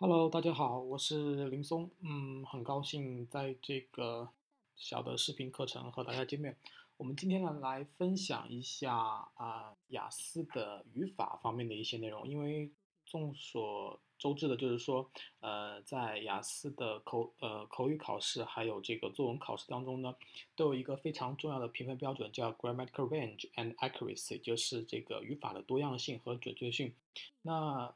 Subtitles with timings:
[0.00, 4.28] Hello，大家好，我是林松，嗯，很高兴在这个
[4.76, 6.56] 小的视频课程和大家见面。
[6.96, 12.70] 我们今天呢来分享一下啊雅思的语法方面的一些内容，因为
[13.06, 15.10] 众所周知的就是说，
[15.40, 20.14] 呃，在雅思的口呃口语考试还有这个作文考试当中呢，
[20.54, 26.94] 都有一个非常重要的评分标准叫 grammatic range and accuracy，就是这个语法的多样性和准确性。
[27.42, 27.92] 那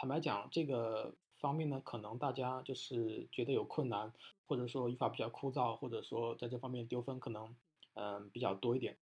[0.00, 4.10] 坦白讲，这个方面呢，可能大家就是觉得有困难，
[4.46, 7.54] 或者说语法比较枯燥，或者说在这方面丢分可能
[7.92, 8.96] 嗯比较多一点。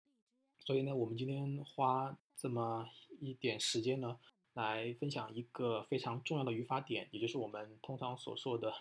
[0.58, 4.18] 所以呢，我们今天花这么一点时间呢，
[4.54, 8.74] 来分享一个非常重要的语法点，也就是我们通常所说的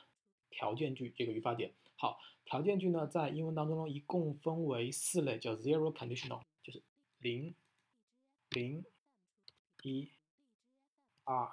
[0.49, 1.71] 条件句这个语法点。
[1.97, 6.81] 好，条件句呢，在英文当中呢，一共分为四类，叫 zero conditional，就是
[7.19, 7.53] 零、
[8.49, 8.83] 零、
[9.83, 10.09] 一、
[11.23, 11.47] 二。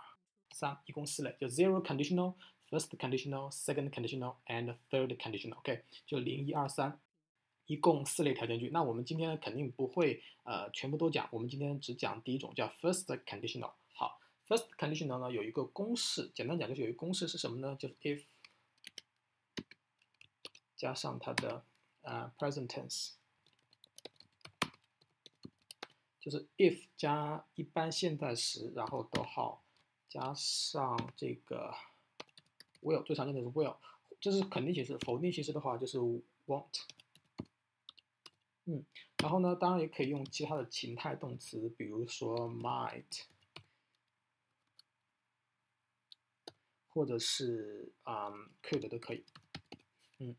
[0.54, 2.34] 三，一共四类，就 zero conditional、
[2.70, 5.58] first conditional、second conditional and third conditional。
[5.58, 7.00] OK，就零一二三，
[7.66, 8.70] 一共四类条件句。
[8.70, 13.72] 那我们今天肯定不会呃全部都讲，我们今天只讲第一种，叫 first conditional。
[13.94, 17.74] 好，first conditional 呢有一个公式，简单讲就是有一个公式是什么呢？
[17.76, 18.22] 就是 if
[20.76, 21.64] 加上它的
[22.02, 23.14] 呃 present tense，
[26.20, 29.63] 就是 if 加一般现在时，然后逗号。
[30.14, 31.74] 加上这个
[32.80, 33.74] will 最常见的是 will，
[34.20, 34.96] 这是肯定形式。
[34.98, 35.98] 否定形式的话就是
[36.46, 36.84] won't。
[38.66, 38.84] 嗯，
[39.18, 43.22] 然后呢，当然也可以用其他的情态动词，比如说 might，
[46.90, 49.24] 或者是嗯 could 都可以。
[50.18, 50.36] 嗯，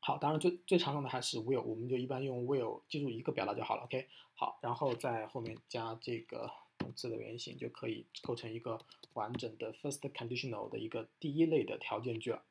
[0.00, 3.84] 好，当然最最常用的还是 will，我们就一般用 will，记住一个表达就好了。
[3.84, 6.50] OK，好，然后在后面加这个。
[6.76, 8.78] 动词的原形就可以构成一个
[9.14, 12.44] 完整的 first conditional 的一个第一类的条件句了。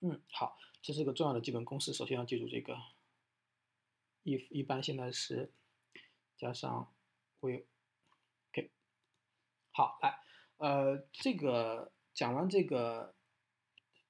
[0.00, 1.92] 嗯，好，这是个重要的基本公式。
[1.92, 2.76] 首先要记住这个
[4.24, 5.50] if 一般现在时
[6.36, 6.92] 加上
[7.40, 8.70] will，OK。
[9.72, 10.20] 好，来，
[10.58, 13.14] 呃，这个讲完这个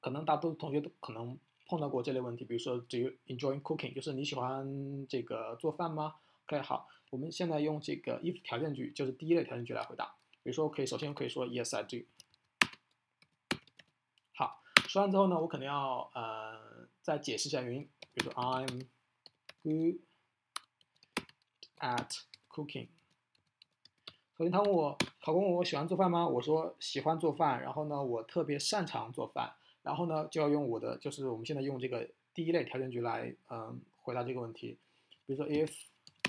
[0.00, 1.38] 可能大多数同学都可能。
[1.68, 3.94] 碰到过这类问题，比如说，Do you enjoy cooking？
[3.94, 6.14] 就是你喜欢这个做饭吗
[6.46, 10.14] ？OK，好，我们现在用这个 if 条件句，就是第一类条件句来回答。
[10.42, 12.06] 比如说，可以首先可以说 Yes, I do。
[14.34, 17.86] 好，说完之后呢，我可能要呃再解释一下原因。
[18.14, 18.86] 比如说，I'm
[19.62, 20.00] good
[21.80, 22.88] at cooking。
[24.38, 26.26] 首先他问我，考官问我喜欢做饭吗？
[26.26, 29.52] 我说喜欢做饭，然后呢，我特别擅长做饭。
[29.82, 34.76] 然后呢，就要用我的，就是我们现在用这个第一类条件句来，嗯，回答这个问题。
[35.26, 35.72] 比如说，If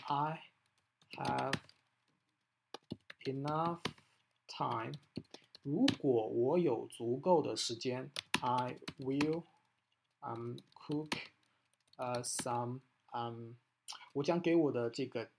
[0.04, 0.42] I
[1.18, 1.56] have
[3.26, 3.80] enough
[4.48, 4.94] time，
[5.64, 8.10] 如果我有足够的时间
[8.42, 9.44] ，I will
[10.22, 11.12] um cook
[11.98, 12.80] uh some
[13.12, 13.54] um，
[14.14, 15.30] 我将给我的这个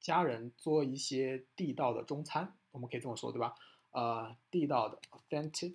[0.00, 3.54] 家人做一些地道的中餐，我们可以这么说，对吧？
[3.90, 5.74] 呃，地道的，authentic。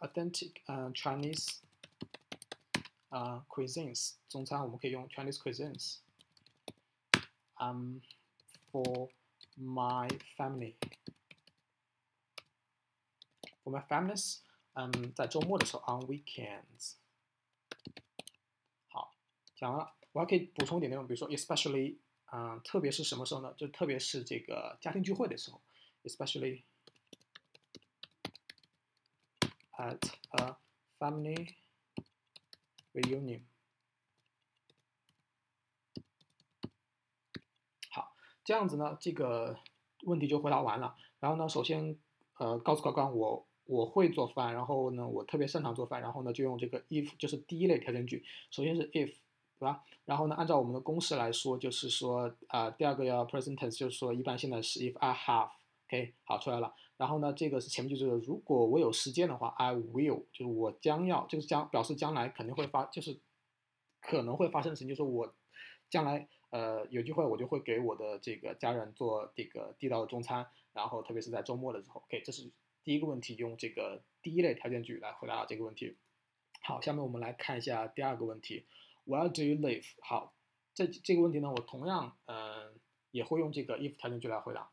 [0.00, 1.60] authentic 呃 Chinese
[3.08, 8.00] 呃 cuisines 中餐我们可以用 Chinese cuisines。Um,
[8.72, 9.08] for
[9.56, 10.74] my family.
[13.62, 14.38] For my families，
[14.72, 16.94] 嗯，在周末的时候，on weekends。
[18.88, 19.14] 好，
[19.54, 21.98] 讲完了，我还可以补充一点内容，比如说，especially，
[22.32, 23.54] 嗯，特别是什么时候呢？
[23.56, 25.60] 就特别是这个家庭聚会的时候，
[26.02, 26.62] especially
[29.79, 29.97] At
[30.31, 30.55] a
[30.99, 31.55] family
[32.93, 33.41] reunion。
[37.89, 39.57] 好，这样子呢，这个
[40.03, 40.97] 问题就回答完了。
[41.19, 41.97] 然后呢，首先，
[42.37, 48.25] 呃，告诉考官我我会做饭，然后呢，我特别擅长做饭，然后呢，就用这个 if，就是第一类条件句。
[48.51, 49.15] 首先是 if，
[49.59, 49.83] 对吧？
[50.05, 56.73] 然后呢，按照我们的公式来说，就是说，啊，第二个要 present tense，就是说一般现在是 if I have，OK，好出来了。
[56.99, 63.21] 然后呢，这个是前面就是如果我有时间的话，I will，就是我将要，就是将表示将来肯定会发，就是
[64.01, 65.33] 可能会发生的事情，就是我
[65.89, 72.51] 将来呃有机会我就会给我的这个家人做这个地道的中餐，然后特别是在周末的时候，OK，这是
[72.83, 75.95] 第一个问题，用这个第一类条件句来回答这个问题。
[76.61, 78.65] 好，下面我们来看一下第二个问题
[79.05, 79.85] ，Where do you live？
[80.01, 80.33] 好，
[80.73, 82.77] 这这个问题呢，我同样嗯
[83.11, 84.69] 也会用这个 if 条件句来回答。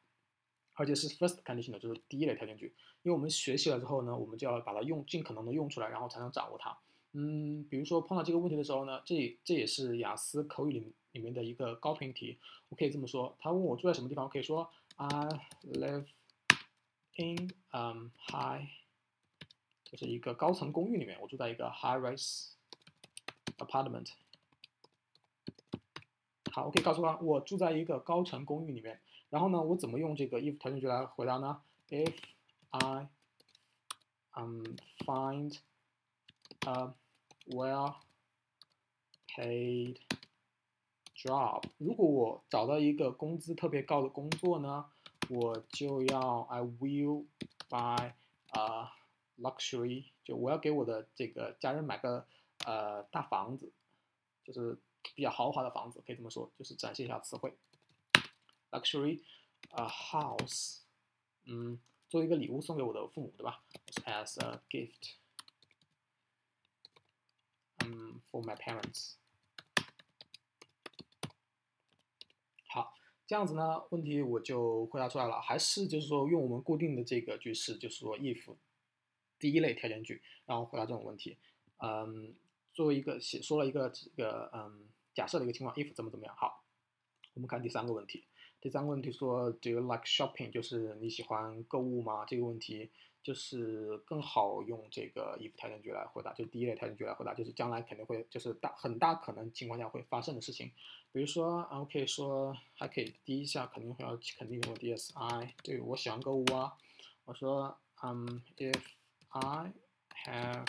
[0.76, 2.75] 而且是 first condition 的，就是第一类条件句。
[3.02, 6.76] 因为我们学习了之后呢，我们就要把它用尽可能的用出来，然后才能掌握它。
[7.12, 12.38] 嗯，比如说碰到这个问题的时候呢，这这也是雅思口语里里面的一个高频题。
[12.69, 15.08] 我可以这么说，他问我住在什么地方，我可以说 I
[15.62, 16.06] live
[17.14, 18.67] in um high，
[19.84, 22.49] 就是一个高层公寓里面，我住在一个 high-rise
[23.58, 24.11] apartment。
[26.52, 29.00] 好，我可以告诉他，我住在一个高层公寓里面。
[29.31, 32.14] 然后呢，我怎么用这个 if 条件句来回答呢？If
[32.70, 33.08] I
[34.34, 34.62] um
[35.05, 35.58] find
[36.61, 36.94] a
[37.49, 37.96] well-paid
[41.14, 44.87] job，如果我找到一个工资特别高的工作呢，
[45.29, 47.25] 我就要 I will
[47.69, 48.12] buy
[48.50, 48.90] a
[49.40, 52.26] luxury，就我要给我的这个家人买个
[52.64, 53.72] 呃大房子，
[54.44, 54.79] 就是
[55.14, 57.52] 比较豪华的房子，可以这么说，就是展现一下词汇。
[58.76, 59.20] Luxury
[59.70, 60.81] a house，
[61.44, 61.78] 嗯，
[62.08, 63.64] 作为一个礼物送给我的父母，对吧
[64.05, 65.14] ？As a gift，
[67.78, 69.14] 嗯，for my parents。
[72.69, 72.94] 好，
[73.26, 75.40] 这样子呢，问题我就回答出来了。
[75.40, 78.56] 还是就是说，用我们固定的这个句式，就是说 if
[79.38, 81.38] 第一类条件句，然后回答这种问题。
[81.79, 82.34] 嗯，
[82.75, 86.34] 作为一个写说了一个这个嗯假设的一个情况，if 怎么怎么样。
[86.37, 86.64] 好，
[87.34, 88.25] 我们看第三个问题。
[88.61, 90.50] 第三个问题说，Do you like shopping？
[90.50, 92.25] 就是你喜欢购物吗？
[92.25, 92.91] 这个问题
[93.23, 100.73] 就是更好用这个 if 条件句来回答，就第一类条件句来回答，就是将来肯定会，就是大很大可能情况下会发生的事情。
[101.12, 106.73] 比如说啊，我可以说还可以第一下肯定会要肯定的问题，Yes，I，对我喜欢购物啊。
[107.25, 108.81] 我说，嗯，If
[109.29, 109.73] I
[110.25, 110.67] have，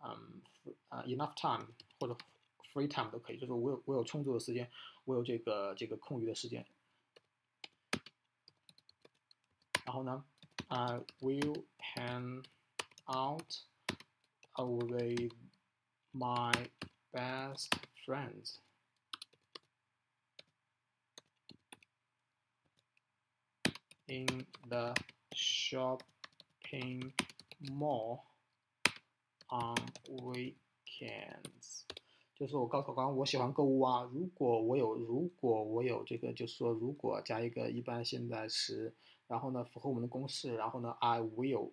[0.00, 0.42] 嗯
[0.90, 1.68] ，，enough time
[1.98, 2.16] 或者
[2.72, 4.70] free time 都可以，就是我有我有充足的时间，
[5.04, 6.66] 我有这个这个空余的时间。
[9.85, 10.23] 然后呢，
[10.67, 11.65] I will
[11.95, 12.43] hang
[13.07, 13.63] out
[14.57, 15.33] with
[16.13, 16.53] my
[17.11, 17.71] best
[18.05, 18.57] friends
[24.07, 24.93] in the
[25.33, 27.11] shopping
[27.59, 28.19] mall
[29.49, 29.75] on
[30.07, 31.85] weekends。
[32.35, 34.03] 就是我告诉考官，我喜欢购物啊。
[34.03, 38.95] 如果我有，如果我有这个，就是说，如果加一个一般现在时。
[39.26, 40.56] 然后呢，符合我们的公式。
[40.56, 41.72] 然后呢，I will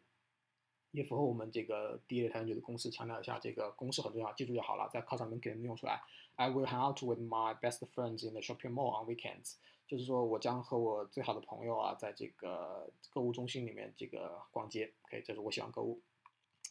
[0.92, 2.90] 也符合我们这个第一类条件句的公式。
[2.90, 6.02] 强调一下，这个公式很重要，记住就好了，在考场里面给你们用出来。
[6.36, 9.56] I will hang out with my best friends in the shopping mall on weekends。
[9.88, 14.92] 就是说我将和我最好的朋友啊，在这个购物中心里面这个逛街。
[15.04, 16.02] OK，这是我喜欢购物。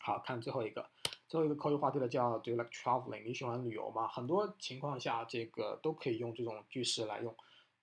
[0.00, 0.88] 好看最后一个，
[1.28, 3.22] 最后一个口语话题的叫 Do you like traveling？
[3.24, 4.08] 你喜欢旅游吗？
[4.08, 7.32] 很多情况下，这个都可以用这种句式来用。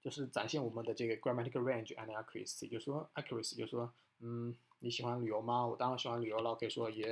[0.01, 5.68] 就是展现我们的这个 grammatical range and accuracy，就是说 accuracy，就是说，嗯，你喜欢旅游吗？
[5.68, 7.12] 我当然喜欢旅游了，可以说 yes，I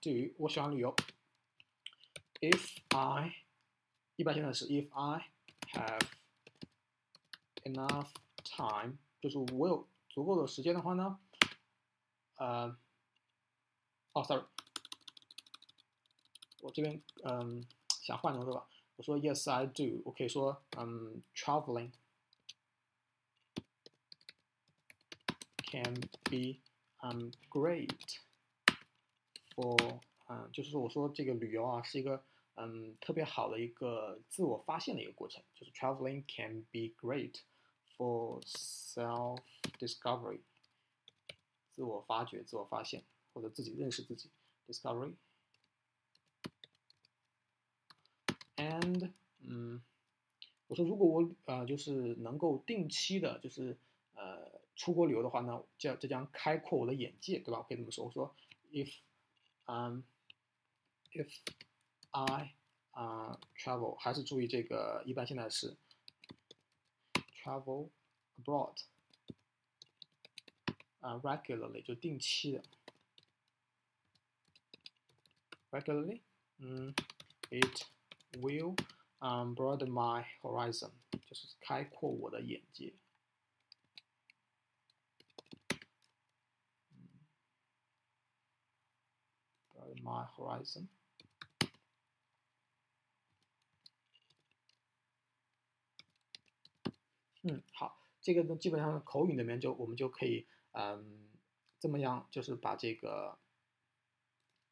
[0.00, 0.96] do，我喜欢旅游。
[2.40, 3.36] If I，
[4.16, 5.30] 一般现在是 if I
[5.72, 6.06] have
[7.62, 8.08] enough
[8.42, 11.18] time，就是我有足够的时间的话呢，
[12.36, 12.76] 呃，
[14.12, 14.44] 哦，sorry，
[16.60, 17.64] 我这边嗯
[18.02, 18.66] 想换成是吧？
[18.95, 20.01] 我说 Yes, I do。
[20.05, 21.91] 我可以说嗯，traveling
[25.63, 25.93] can
[26.29, 26.59] be
[27.01, 28.17] 嗯，great
[29.55, 32.23] for 嗯，就是说我说这个旅游啊是一个
[32.55, 37.41] 嗯特别好的一个自我发现的一个过程，就是 traveling can be great
[37.97, 39.39] for self
[39.79, 40.41] discovery，
[41.69, 44.29] 自我发掘、自我发现或者自己认识自己，
[44.67, 45.15] discovery。
[48.64, 49.82] And 嗯，
[50.68, 53.76] 我说如果我呃就是能够定期的，就是
[54.14, 57.62] 呃出国旅游的话呢，这这将开阔我的眼界，对吧？
[57.68, 58.06] 可以这么说。
[58.06, 58.34] 我说
[58.72, 58.94] ，if
[59.66, 60.02] 嗯
[61.12, 61.30] if
[62.10, 62.54] I
[62.92, 65.76] 啊 travel，还是注意这个一般现在是
[67.42, 67.90] travel
[68.38, 68.76] abroad
[71.00, 72.62] 啊 regularly 就定期的
[75.70, 76.20] regularly，
[76.58, 76.94] 嗯
[77.50, 77.84] ，it
[78.40, 78.74] will
[79.18, 80.90] um broaden my horizon，
[81.26, 82.94] 就是开阔我的眼界。
[90.02, 90.88] my horizon。
[97.42, 101.30] 嗯，好，这个呢，基本上口语里面就我们就可以，嗯，
[101.78, 103.38] 这么样，就是把这个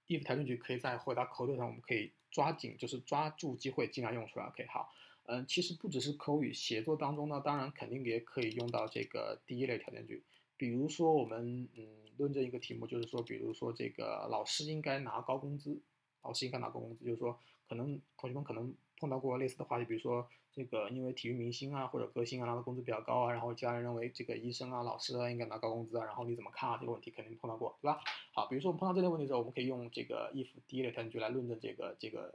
[0.07, 4.47] if 条件句可以在回答口语上，我们可以抓紧，就是抓住机会，尽量用出来。
[4.47, 4.93] OK，好，
[5.27, 10.25] 嗯，其实不只是口语写作当中呢，当然肯定也可以用到这个第一类条件句。
[10.57, 11.87] 比如说我们嗯
[12.17, 15.81] 论证一个题目，就是说，比如说这个老师应该拿高工资，
[16.23, 17.39] 老师应该拿高工资，就是说
[17.73, 20.29] 可能同学们可能碰到过类似的话题，比如说。
[20.55, 26.76] 这个因为体育明星啊或者歌星啊拿的工资比较高啊，然后家人认为这个医生啊老师啊应该拿高工资啊，然后你怎么看啊？
[26.79, 27.99] 这个问题肯定碰到过，对吧？
[28.35, 32.35] 好，比如说我们碰到这类问题的时候，我们可以用这个 if 第一类条件句来论证这个这个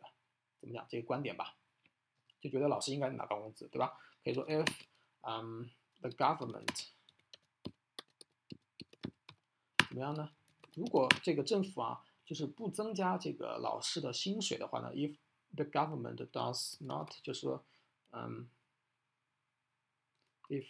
[0.59, 1.57] 怎么讲这个观点吧，
[2.41, 3.93] 就觉得老师应该拿高工资，对吧？
[4.23, 4.65] 可以说 if
[5.21, 5.65] um
[6.01, 6.87] the government
[9.89, 10.31] 怎么样呢？
[10.73, 15.15] 如果这个政府啊就是不增加这个老师的薪水的话呢，if
[15.56, 17.64] the government does not 就是说。
[18.14, 18.46] 嗯，
[20.50, 20.66] if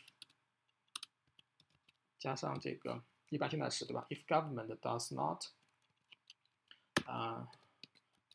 [2.21, 4.07] 加上这个一般现在时，对吧？
[4.11, 5.47] If government does not
[7.05, 7.49] 啊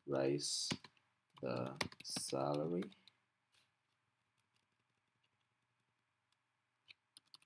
[0.05, 0.69] raise
[1.39, 2.91] the salary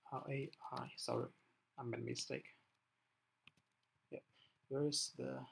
[0.09, 1.29] R A I sorry
[1.75, 2.55] I made a mistake.
[4.09, 4.23] Yeah,
[4.69, 5.45] where is the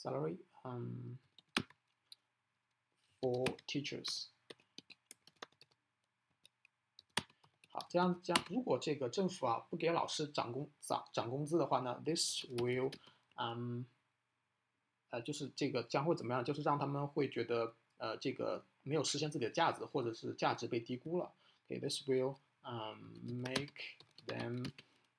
[0.00, 0.38] salary?
[0.62, 1.18] Um
[3.22, 4.28] For teachers，
[7.68, 12.90] 好，这样这样，如果这个政府啊不给老师涨工涨涨工资的话呢，this will，
[13.36, 13.84] 嗯，
[15.10, 16.42] 呃，就是这个将会怎么样？
[16.42, 21.30] 就是让他们会觉得呃这个没有实现自己的价值，或者是价值被低估了。
[21.68, 24.70] OK，this will um make them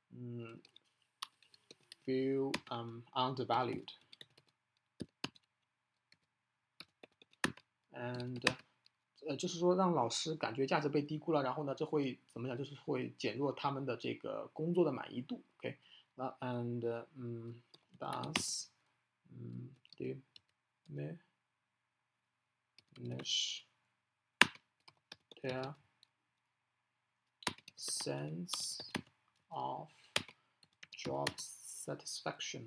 [0.10, 0.60] 嗯
[2.04, 3.90] feel um undervalued。
[8.02, 8.42] And
[9.28, 12.58] 呃，就是说让老师感觉价值被低估了，然后呢，这会怎么讲？
[12.58, 15.44] 就是会减弱他们的这个工作的满意度。
[15.58, 15.78] OK，
[16.16, 17.62] 那 and 嗯
[18.00, 18.66] ，does
[19.30, 19.70] 嗯
[22.98, 23.62] ，diminish
[25.44, 25.76] their
[27.78, 28.80] sense
[29.50, 29.90] of
[30.98, 32.66] job satisfaction。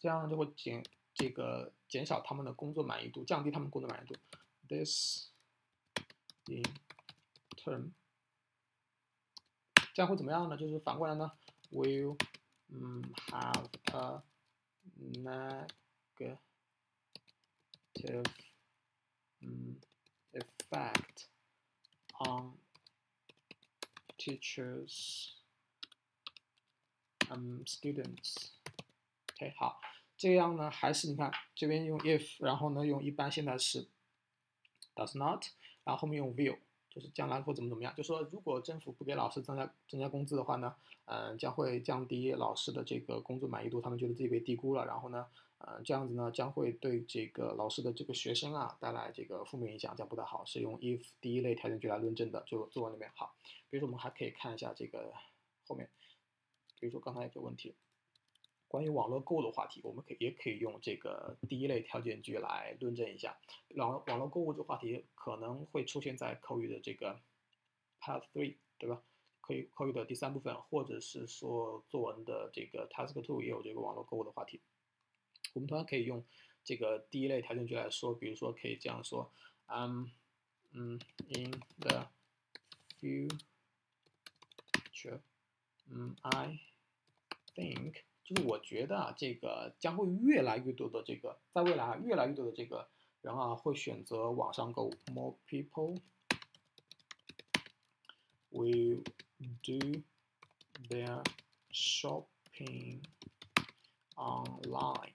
[0.00, 4.14] 这样就会减这个减少他们的工作满意度，降低他们工作满意度。
[4.68, 5.28] This
[6.46, 6.64] in
[7.56, 7.92] turn，
[9.94, 10.56] 这样会怎么样呢？
[10.56, 11.30] 就是反过来呢，
[11.70, 12.18] will
[12.68, 14.22] 嗯 have a
[14.98, 15.58] negative
[19.40, 19.80] 嗯
[20.32, 21.26] effect
[22.18, 22.58] on
[24.18, 25.34] teachers
[27.28, 29.80] um students。OK，好。
[30.21, 33.87] 这样呢，还是你看这边用 if，然后呢用一般现在时
[34.93, 35.43] does not，
[35.83, 36.59] 然后后面用 will，
[36.91, 37.91] 就是将来会怎么怎么样。
[37.95, 40.75] 就说如果政府不给老师增加增加工资的话呢，
[41.05, 44.85] 嗯，将会降低老师的这个工作满意度，他们觉得自己被低估了。
[44.85, 45.25] 然后呢，
[45.57, 50.45] 嗯，这样子呢将会对这个老师的这个学生啊带来这个负面影响，这样不太好。
[50.45, 53.33] 是用 if 第一类条件句来论证的，就作文里面好。
[53.71, 55.11] 比如说我们还可以看一下这个
[55.65, 55.89] 后面，
[56.79, 57.73] 比如说刚才一个问题。
[58.71, 63.37] 关于网络购物的话题，我们可以也可以用这个第一类条件句来论证一下。
[63.75, 67.19] 网网络购物这个话题可能会出现在口语的这个
[67.99, 69.03] Part Three，对吧？
[69.41, 74.61] 可以口语的第三部分，或者是说作文的这个 Task Two 也有这个网络购物的话题。
[75.53, 76.23] 我们同样可以用
[76.63, 79.29] 这个第一类条件句来说，比如说可以这样说：
[79.67, 80.09] 嗯
[80.71, 80.97] 嗯
[81.27, 81.51] ，in
[81.81, 82.07] the
[83.01, 83.35] future，
[85.89, 86.57] 嗯，I
[87.53, 92.87] think 就是我觉得啊，这个将会越来越多的这个，在未来啊，越来越多的这个
[93.21, 94.93] 人啊，会选择网上购物。
[95.13, 95.97] More people
[98.51, 99.03] will
[99.61, 100.03] do
[100.87, 101.21] their
[101.71, 103.01] shopping
[104.15, 105.11] online。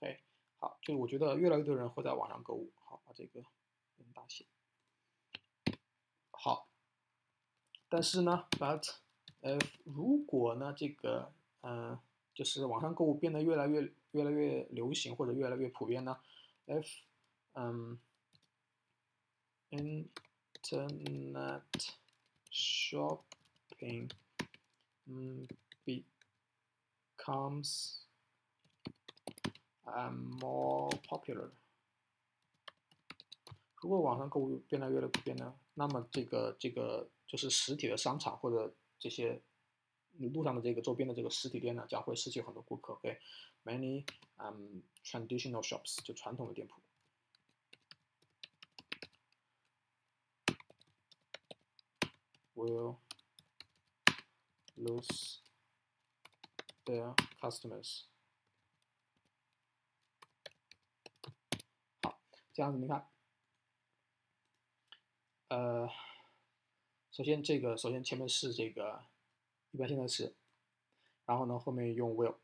[0.00, 0.18] OK，
[0.58, 2.72] 好，就是我觉得越来越多人会在网上购物。
[2.84, 3.44] 好，把这个
[3.96, 4.44] 变大写。
[6.32, 6.66] 好，
[7.88, 8.96] 但是呢，but
[9.42, 11.96] 呃，如果呢，这个嗯，
[12.36, 16.20] 就是网上购物变得越来越越来越流行或者越来越普遍呢
[16.66, 16.86] ，if
[17.54, 17.98] 嗯
[19.70, 21.62] ，internet
[22.52, 24.10] shopping
[25.06, 25.48] 嗯
[27.16, 28.02] becomes
[29.84, 31.50] um more popular。
[33.80, 39.40] 如果网上购物变得越来越普遍呢，那么这个这个就是实体的商场或者这些
[40.18, 42.94] 路上的这个周边的这个实体店呢，将会失去很多顾客。
[42.94, 44.04] OK，many
[44.36, 46.80] um traditional shops 就传统的店铺
[52.54, 52.96] will
[54.76, 55.38] lose
[56.84, 58.04] their customers。
[62.02, 62.18] 好，
[62.52, 63.08] 这样子你看。
[65.48, 65.88] 呃，
[67.12, 69.04] 首先这个，首先前面是这个
[69.76, 70.34] 一般现在时，
[71.26, 72.36] 然后呢后面用 will。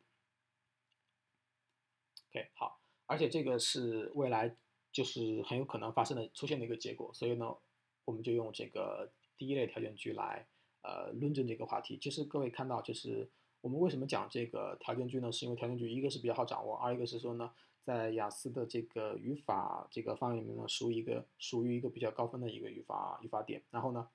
[2.29, 4.55] OK，好，而且这个是未来
[4.93, 7.57] 就是很有可能发生的出现的一个结果，所以呢
[8.05, 10.47] 我们就用这个第一类条件句来
[10.83, 11.97] 呃论证这个话题。
[11.97, 13.31] 其实各位看到，就是
[13.63, 15.33] 我们为什么讲这个条件句呢？
[15.33, 17.51] 是因为条件句一个是比较好掌握，二一个是说呢。
[17.83, 23.61] 在雅思的这个语法这个方面里面呢，属于一个属于一个比较高分的一个语法语法点。
[23.73, 24.09] 然后呢，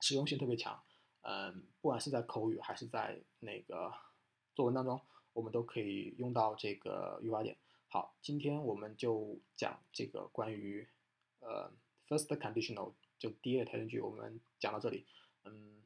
[0.00, 0.80] 实用性特别强。
[1.28, 3.92] 嗯，不管是在口语还是在那个
[4.54, 5.00] 作文当中，
[5.32, 7.56] 我们都可以用到这个语法点。
[7.88, 10.86] 好，今天我们就讲这个关于
[11.40, 11.72] 呃
[12.08, 15.04] first conditional 就第一个条件句，我们讲到这里。
[15.44, 15.82] 嗯，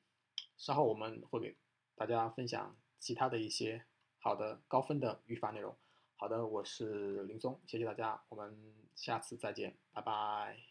[0.59, 1.57] 稍后我们会给
[1.95, 3.87] 大家分享其他的一些
[4.19, 5.75] 好的高分的语法内容。
[6.17, 10.70] 好的，我是林松，谢谢大家，我们下次再见，拜拜。